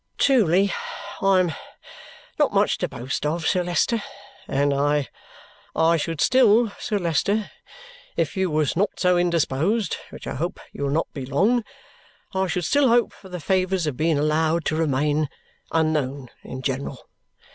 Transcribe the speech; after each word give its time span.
"Truly 0.17 0.73
I 1.21 1.41
am 1.41 1.53
not 2.39 2.51
much 2.51 2.79
to 2.79 2.89
boast 2.89 3.23
of, 3.23 3.45
Sir 3.45 3.63
Leicester, 3.63 4.01
and 4.47 4.73
I 4.73 5.09
I 5.75 5.97
should 5.97 6.21
still, 6.21 6.71
Sir 6.79 6.97
Leicester, 6.97 7.51
if 8.17 8.35
you 8.35 8.49
was 8.49 8.75
not 8.75 8.99
so 8.99 9.15
indisposed 9.15 9.97
which 10.09 10.25
I 10.25 10.33
hope 10.33 10.59
you 10.71 10.85
will 10.85 10.89
not 10.91 11.13
be 11.13 11.27
long 11.27 11.63
I 12.33 12.47
should 12.47 12.65
still 12.65 12.87
hope 12.89 13.13
for 13.13 13.29
the 13.29 13.39
favour 13.39 13.75
of 13.75 13.95
being 13.95 14.17
allowed 14.17 14.65
to 14.65 14.75
remain 14.75 15.29
unknown 15.71 16.29
in 16.41 16.63
general. 16.63 17.07